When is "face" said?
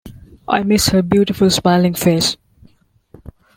1.93-2.35